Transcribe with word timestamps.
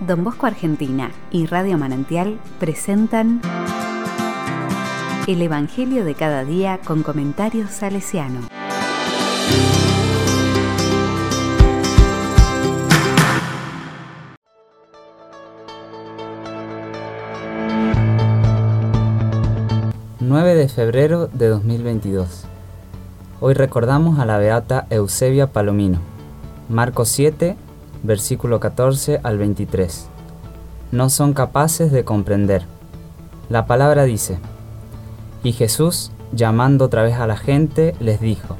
Don 0.00 0.22
Bosco 0.22 0.46
Argentina 0.46 1.10
y 1.32 1.46
Radio 1.46 1.76
Manantial 1.76 2.38
presentan 2.60 3.40
El 5.26 5.42
Evangelio 5.42 6.04
de 6.04 6.14
cada 6.14 6.44
día 6.44 6.78
con 6.84 7.02
comentarios 7.02 7.70
salesiano. 7.70 8.40
...9 20.20 20.54
de 20.54 20.68
febrero 20.68 21.26
de 21.26 21.48
2022... 21.48 22.44
Hoy 23.40 23.54
recordamos 23.54 24.18
a 24.18 24.26
la 24.26 24.36
beata 24.36 24.86
Eusebia 24.90 25.46
Palomino. 25.46 26.00
Marcos 26.68 27.08
7, 27.08 27.56
versículo 28.02 28.60
14 28.60 29.20
al 29.22 29.38
23. 29.38 30.08
No 30.92 31.10
son 31.10 31.32
capaces 31.32 31.92
de 31.92 32.04
comprender. 32.04 32.64
La 33.48 33.66
palabra 33.66 34.04
dice, 34.04 34.38
y 35.42 35.52
Jesús, 35.52 36.10
llamando 36.32 36.86
otra 36.86 37.02
vez 37.02 37.14
a 37.14 37.26
la 37.26 37.36
gente, 37.36 37.94
les 38.00 38.20
dijo, 38.20 38.56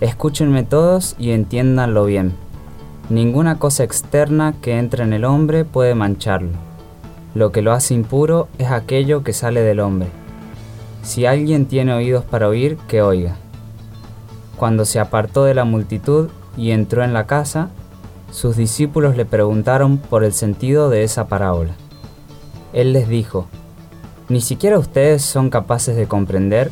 Escúchenme 0.00 0.62
todos 0.62 1.16
y 1.18 1.32
entiéndanlo 1.32 2.04
bien. 2.04 2.34
Ninguna 3.10 3.58
cosa 3.58 3.84
externa 3.84 4.54
que 4.60 4.78
entre 4.78 5.02
en 5.02 5.12
el 5.12 5.24
hombre 5.24 5.64
puede 5.64 5.94
mancharlo. 5.94 6.52
Lo 7.34 7.52
que 7.52 7.62
lo 7.62 7.72
hace 7.72 7.94
impuro 7.94 8.48
es 8.58 8.70
aquello 8.70 9.24
que 9.24 9.32
sale 9.32 9.60
del 9.62 9.80
hombre. 9.80 10.08
Si 11.02 11.26
alguien 11.26 11.66
tiene 11.66 11.94
oídos 11.94 12.24
para 12.24 12.48
oír, 12.48 12.76
que 12.86 13.02
oiga. 13.02 13.36
Cuando 14.56 14.84
se 14.84 15.00
apartó 15.00 15.44
de 15.44 15.54
la 15.54 15.64
multitud 15.64 16.28
y 16.56 16.70
entró 16.72 17.02
en 17.02 17.12
la 17.12 17.26
casa, 17.26 17.70
sus 18.30 18.56
discípulos 18.56 19.16
le 19.16 19.24
preguntaron 19.24 19.98
por 19.98 20.22
el 20.22 20.32
sentido 20.32 20.90
de 20.90 21.02
esa 21.02 21.28
parábola. 21.28 21.72
Él 22.72 22.92
les 22.92 23.08
dijo, 23.08 23.46
¿ni 24.28 24.40
siquiera 24.40 24.78
ustedes 24.78 25.22
son 25.22 25.48
capaces 25.48 25.96
de 25.96 26.06
comprender? 26.06 26.70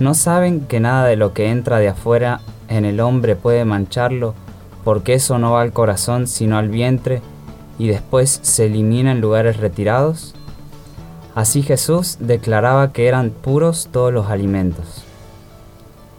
¿No 0.00 0.14
saben 0.14 0.62
que 0.62 0.80
nada 0.80 1.06
de 1.06 1.16
lo 1.16 1.34
que 1.34 1.50
entra 1.50 1.78
de 1.78 1.88
afuera 1.88 2.40
en 2.68 2.86
el 2.86 3.00
hombre 3.00 3.36
puede 3.36 3.64
mancharlo, 3.66 4.34
porque 4.82 5.14
eso 5.14 5.38
no 5.38 5.52
va 5.52 5.60
al 5.60 5.72
corazón 5.72 6.26
sino 6.26 6.56
al 6.56 6.70
vientre 6.70 7.20
y 7.78 7.88
después 7.88 8.40
se 8.42 8.66
elimina 8.66 9.12
en 9.12 9.20
lugares 9.20 9.58
retirados? 9.58 10.34
Así 11.34 11.62
Jesús 11.62 12.16
declaraba 12.18 12.92
que 12.92 13.08
eran 13.08 13.30
puros 13.30 13.88
todos 13.92 14.12
los 14.12 14.28
alimentos. 14.28 15.04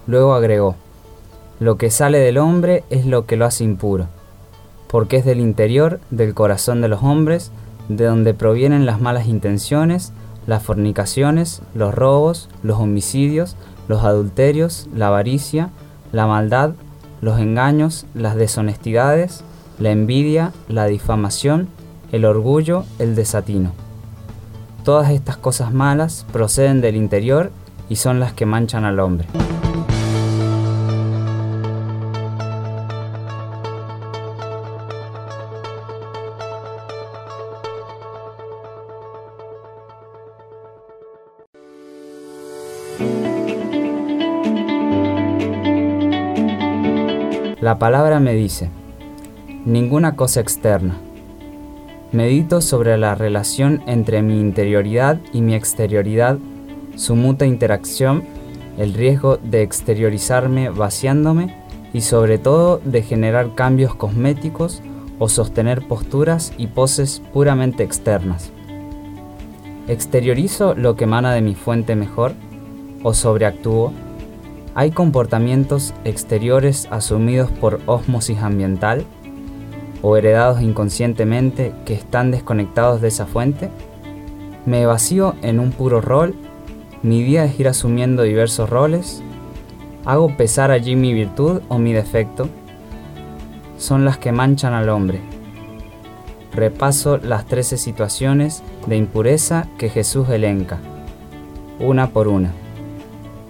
Luego 0.05 0.35
agregó, 0.35 0.75
lo 1.59 1.77
que 1.77 1.89
sale 1.89 2.19
del 2.19 2.37
hombre 2.37 2.83
es 2.89 3.05
lo 3.05 3.25
que 3.25 3.35
lo 3.35 3.45
hace 3.45 3.63
impuro 3.63 4.07
porque 4.93 5.17
es 5.17 5.25
del 5.25 5.39
interior, 5.39 5.99
del 6.11 6.35
corazón 6.35 6.81
de 6.81 6.87
los 6.87 7.01
hombres, 7.01 7.49
de 7.89 8.05
donde 8.05 8.35
provienen 8.35 8.85
las 8.85 9.01
malas 9.01 9.25
intenciones, 9.25 10.13
las 10.45 10.61
fornicaciones, 10.61 11.63
los 11.73 11.95
robos, 11.95 12.47
los 12.61 12.77
homicidios, 12.77 13.55
los 13.87 14.03
adulterios, 14.03 14.87
la 14.93 15.07
avaricia, 15.07 15.71
la 16.11 16.27
maldad, 16.27 16.75
los 17.21 17.39
engaños, 17.39 18.05
las 18.13 18.35
deshonestidades, 18.35 19.43
la 19.79 19.89
envidia, 19.89 20.51
la 20.67 20.85
difamación, 20.85 21.69
el 22.11 22.23
orgullo, 22.23 22.85
el 22.99 23.15
desatino. 23.15 23.71
Todas 24.83 25.09
estas 25.09 25.37
cosas 25.37 25.73
malas 25.73 26.23
proceden 26.31 26.81
del 26.81 26.97
interior 26.97 27.49
y 27.89 27.95
son 27.95 28.19
las 28.19 28.33
que 28.33 28.45
manchan 28.45 28.85
al 28.85 28.99
hombre. 28.99 29.27
La 47.63 47.79
palabra 47.79 48.19
me 48.19 48.33
dice, 48.33 48.69
ninguna 49.63 50.17
cosa 50.17 50.41
externa. 50.41 50.97
Medito 52.11 52.59
sobre 52.59 52.97
la 52.97 53.15
relación 53.15 53.81
entre 53.87 54.21
mi 54.21 54.37
interioridad 54.37 55.21
y 55.31 55.39
mi 55.39 55.55
exterioridad, 55.55 56.39
su 56.97 57.15
mutua 57.15 57.47
interacción, 57.47 58.25
el 58.77 58.93
riesgo 58.93 59.37
de 59.37 59.61
exteriorizarme 59.61 60.71
vaciándome 60.71 61.55
y 61.93 62.01
sobre 62.01 62.37
todo 62.37 62.81
de 62.83 63.01
generar 63.01 63.55
cambios 63.55 63.95
cosméticos 63.95 64.81
o 65.17 65.29
sostener 65.29 65.87
posturas 65.87 66.51
y 66.57 66.67
poses 66.67 67.21
puramente 67.31 67.83
externas. 67.83 68.51
¿Exteriorizo 69.87 70.75
lo 70.75 70.97
que 70.97 71.05
emana 71.05 71.33
de 71.33 71.39
mi 71.39 71.55
fuente 71.55 71.95
mejor 71.95 72.33
o 73.03 73.13
sobreactúo? 73.13 73.93
¿Hay 74.75 74.89
comportamientos 74.89 75.93
exteriores 76.03 76.87
asumidos 76.89 77.51
por 77.51 77.81
ósmosis 77.85 78.39
ambiental 78.39 79.05
o 80.01 80.17
heredados 80.17 80.61
inconscientemente 80.61 81.73
que 81.85 81.93
están 81.93 82.31
desconectados 82.31 82.99
de 82.99 83.09
esa 83.09 83.27
fuente? 83.27 83.69
¿Me 84.65 84.87
vacío 84.87 85.35
en 85.43 85.59
un 85.59 85.71
puro 85.71 86.01
rol? 86.01 86.33
¿Mi 87.03 87.21
día 87.21 87.45
es 87.45 87.59
ir 87.59 87.67
asumiendo 87.67 88.23
diversos 88.23 88.67
roles? 88.67 89.21
¿Hago 90.05 90.35
pesar 90.37 90.71
allí 90.71 90.95
mi 90.95 91.13
virtud 91.13 91.61
o 91.69 91.77
mi 91.77 91.93
defecto? 91.93 92.49
Son 93.77 94.05
las 94.05 94.17
que 94.17 94.31
manchan 94.31 94.73
al 94.73 94.89
hombre. 94.89 95.19
Repaso 96.51 97.17
las 97.17 97.45
trece 97.45 97.77
situaciones 97.77 98.63
de 98.87 98.97
impureza 98.97 99.67
que 99.77 99.89
Jesús 99.89 100.29
elenca, 100.29 100.79
una 101.79 102.09
por 102.09 102.27
una. 102.27 102.62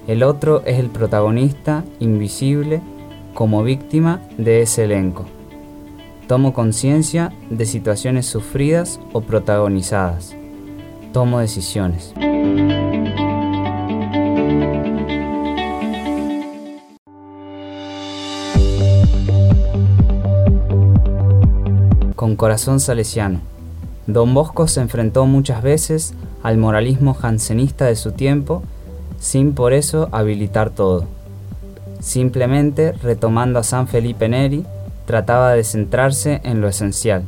El 0.06 0.22
otro 0.24 0.64
es 0.66 0.80
el 0.80 0.90
protagonista 0.90 1.86
invisible 2.02 2.82
como 3.34 3.64
víctima 3.64 4.20
de 4.38 4.62
ese 4.62 4.84
elenco. 4.84 5.24
Tomo 6.28 6.54
conciencia 6.54 7.32
de 7.50 7.66
situaciones 7.66 8.26
sufridas 8.26 9.00
o 9.14 9.22
protagonizadas. 9.22 10.36
Tomo 11.14 11.40
decisiones. 11.40 12.14
Con 22.18 22.36
corazón 22.36 22.82
salesiano. 22.82 23.40
Don 24.06 24.34
Bosco 24.34 24.68
se 24.68 24.82
enfrentó 24.82 25.26
muchas 25.28 25.64
veces 25.64 26.14
al 26.42 26.58
moralismo 26.58 27.14
jansenista 27.14 27.86
de 27.86 27.96
su 27.96 28.12
tiempo 28.12 28.64
sin 29.24 29.56
por 29.56 29.72
eso 29.72 30.10
habilitar 30.12 30.70
todo. 30.70 31.06
Simplemente, 32.02 32.92
retomando 32.92 33.58
a 33.58 33.64
San 33.64 33.88
Felipe 33.88 34.28
Neri, 34.28 34.66
trataba 35.06 35.54
de 35.54 35.64
centrarse 35.64 36.42
en 36.44 36.60
lo 36.60 36.68
esencial, 36.68 37.24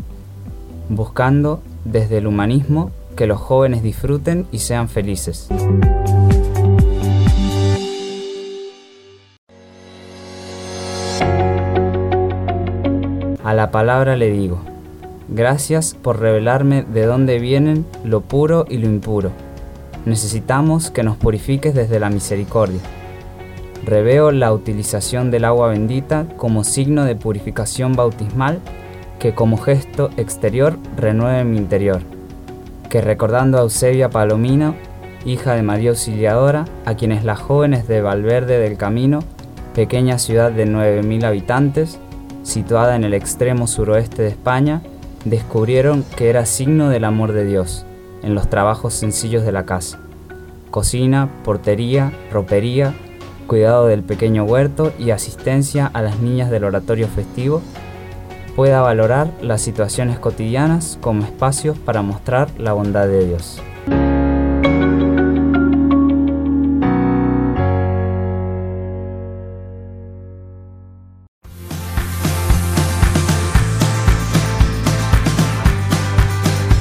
buscando 0.89 1.61
desde 1.85 2.17
el 2.17 2.28
humanismo 2.28 2.91
que 3.16 3.28
los 3.28 3.39
jóvenes 3.39 3.81
disfruten 3.81 4.45
y 4.51 4.59
sean 4.59 4.89
felices. 4.89 5.47
A 13.41 13.53
la 13.53 13.72
palabra 13.72 14.17
le 14.17 14.31
digo, 14.31 14.59
gracias 15.29 15.94
por 15.94 16.19
revelarme 16.19 16.84
de 16.84 17.05
dónde 17.05 17.39
vienen 17.39 17.85
lo 18.03 18.19
puro 18.19 18.66
y 18.67 18.79
lo 18.79 18.88
impuro 18.88 19.44
necesitamos 20.05 20.91
que 20.91 21.03
nos 21.03 21.17
purifiques 21.17 21.73
desde 21.73 21.99
la 21.99 22.09
misericordia. 22.09 22.79
Reveo 23.85 24.31
la 24.31 24.53
utilización 24.53 25.31
del 25.31 25.45
agua 25.45 25.67
bendita 25.69 26.25
como 26.38 26.63
signo 26.63 27.05
de 27.05 27.16
purificación 27.16 27.93
bautismal 27.93 28.59
que 29.19 29.33
como 29.33 29.57
gesto 29.57 30.09
exterior 30.17 30.78
renueve 30.97 31.43
mi 31.43 31.57
interior. 31.57 32.02
Que 32.90 33.02
recordando 33.02 33.57
a 33.57 33.61
Eusebia 33.61 34.09
Palomino, 34.09 34.75
hija 35.25 35.53
de 35.53 35.63
María 35.63 35.90
Auxiliadora, 35.90 36.66
a 36.85 36.96
quienes 36.96 37.23
las 37.23 37.40
jóvenes 37.40 37.87
de 37.87 38.01
Valverde 38.01 38.59
del 38.59 38.78
Camino, 38.78 39.19
pequeña 39.73 40.19
ciudad 40.19 40.51
de 40.51 40.66
9.000 40.66 41.25
habitantes, 41.25 41.99
situada 42.43 42.96
en 42.96 43.03
el 43.03 43.13
extremo 43.13 43.67
suroeste 43.67 44.22
de 44.22 44.29
España, 44.29 44.81
descubrieron 45.25 46.03
que 46.16 46.29
era 46.29 46.46
signo 46.46 46.90
del 46.90 47.03
amor 47.03 47.31
de 47.31 47.46
Dios 47.46 47.85
en 48.25 48.35
los 48.35 48.49
trabajos 48.49 48.93
sencillos 48.93 49.45
de 49.45 49.51
la 49.51 49.66
casa. 49.66 49.99
Cocina, 50.72 51.29
portería, 51.45 52.11
ropería, 52.31 52.93
cuidado 53.47 53.85
del 53.85 54.03
pequeño 54.03 54.43
huerto 54.43 54.91
y 54.99 55.11
asistencia 55.11 55.85
a 55.93 56.01
las 56.01 56.19
niñas 56.19 56.49
del 56.49 56.63
oratorio 56.63 57.07
festivo, 57.07 57.61
pueda 58.55 58.81
valorar 58.81 59.29
las 59.41 59.61
situaciones 59.61 60.17
cotidianas 60.17 60.97
como 61.01 61.23
espacios 61.23 61.77
para 61.77 62.01
mostrar 62.01 62.49
la 62.57 62.73
bondad 62.73 63.07
de 63.07 63.27
Dios. 63.27 63.61